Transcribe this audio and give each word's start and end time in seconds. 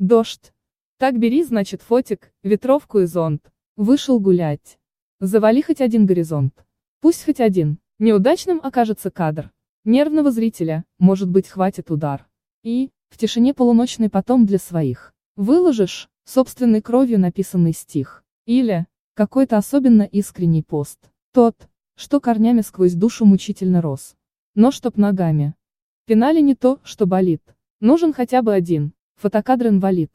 Дождь. 0.00 0.54
Так 0.96 1.18
бери, 1.18 1.44
значит, 1.44 1.82
фотик, 1.82 2.32
ветровку 2.42 3.00
и 3.00 3.04
зонт. 3.04 3.52
Вышел 3.76 4.18
гулять. 4.18 4.78
Завали 5.20 5.60
хоть 5.60 5.82
один 5.82 6.06
горизонт. 6.06 6.64
Пусть 7.02 7.22
хоть 7.22 7.38
один. 7.38 7.78
Неудачным 7.98 8.60
окажется 8.62 9.10
кадр. 9.10 9.52
Нервного 9.84 10.30
зрителя, 10.30 10.86
может 10.98 11.28
быть, 11.28 11.48
хватит 11.48 11.90
удар. 11.90 12.26
И, 12.62 12.88
в 13.10 13.18
тишине 13.18 13.52
полуночной 13.52 14.08
потом 14.08 14.46
для 14.46 14.56
своих. 14.56 15.12
Выложишь, 15.36 16.08
собственной 16.24 16.80
кровью 16.80 17.20
написанный 17.20 17.74
стих. 17.74 18.24
Или, 18.46 18.86
какой-то 19.12 19.58
особенно 19.58 20.04
искренний 20.04 20.62
пост. 20.62 21.10
Тот, 21.32 21.68
что 21.94 22.20
корнями 22.20 22.62
сквозь 22.62 22.94
душу 22.94 23.26
мучительно 23.26 23.82
рос. 23.82 24.16
Но 24.54 24.70
чтоб 24.70 24.96
ногами. 24.96 25.54
Пинали 26.06 26.40
не 26.40 26.54
то, 26.54 26.80
что 26.84 27.04
болит. 27.04 27.42
Нужен 27.80 28.14
хотя 28.14 28.40
бы 28.40 28.54
один, 28.54 28.94
фотокадр 29.20 29.66
инвалид. 29.66 30.10